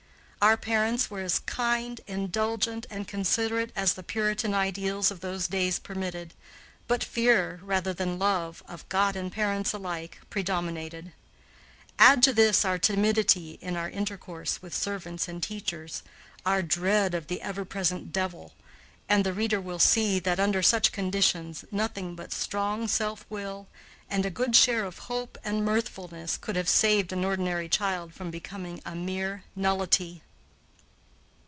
Our 0.43 0.57
parents 0.57 1.11
were 1.11 1.21
as 1.21 1.37
kind, 1.37 2.01
indulgent, 2.07 2.87
and 2.89 3.07
considerate 3.07 3.71
as 3.75 3.93
the 3.93 4.01
Puritan 4.01 4.55
ideas 4.55 5.11
of 5.11 5.19
those 5.19 5.47
days 5.47 5.77
permitted, 5.77 6.33
but 6.87 7.03
fear, 7.03 7.59
rather 7.61 7.93
than 7.93 8.17
love, 8.17 8.63
of 8.67 8.89
God 8.89 9.15
and 9.15 9.31
parents 9.31 9.71
alike, 9.71 10.17
predominated. 10.31 11.13
Add 11.99 12.23
to 12.23 12.33
this 12.33 12.65
our 12.65 12.79
timidity 12.79 13.59
in 13.61 13.77
our 13.77 13.87
intercourse 13.87 14.63
with 14.63 14.73
servants 14.73 15.27
and 15.27 15.43
teachers, 15.43 16.01
our 16.43 16.63
dread 16.63 17.13
of 17.13 17.27
the 17.27 17.39
ever 17.43 17.63
present 17.63 18.11
devil, 18.11 18.53
and 19.07 19.23
the 19.23 19.33
reader 19.33 19.61
will 19.61 19.77
see 19.77 20.17
that, 20.17 20.39
under 20.39 20.63
such 20.63 20.91
conditions, 20.91 21.65
nothing 21.69 22.15
but 22.15 22.31
strong 22.33 22.87
self 22.87 23.27
will 23.29 23.67
and 24.09 24.25
a 24.25 24.31
good 24.31 24.55
share 24.55 24.85
of 24.85 24.97
hope 25.05 25.37
and 25.43 25.63
mirthfulness 25.63 26.35
could 26.35 26.55
have 26.55 26.67
saved 26.67 27.13
an 27.13 27.23
ordinary 27.23 27.69
child 27.69 28.11
from 28.11 28.31
becoming 28.31 28.81
a 28.87 28.95
mere 28.95 29.43
nullity. 29.55 30.23